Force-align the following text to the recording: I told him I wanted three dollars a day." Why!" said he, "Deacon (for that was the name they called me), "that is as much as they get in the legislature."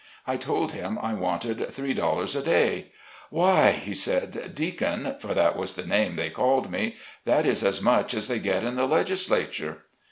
I 0.25 0.35
told 0.35 0.71
him 0.71 0.97
I 0.99 1.13
wanted 1.13 1.71
three 1.71 1.93
dollars 1.93 2.35
a 2.35 2.41
day." 2.41 2.91
Why!" 3.29 3.83
said 3.93 4.33
he, 4.33 4.49
"Deacon 4.49 5.15
(for 5.19 5.35
that 5.35 5.55
was 5.55 5.75
the 5.75 5.85
name 5.85 6.15
they 6.15 6.31
called 6.31 6.71
me), 6.71 6.95
"that 7.25 7.45
is 7.45 7.63
as 7.63 7.83
much 7.83 8.15
as 8.15 8.27
they 8.27 8.39
get 8.39 8.63
in 8.63 8.77
the 8.77 8.87
legislature." 8.87 9.83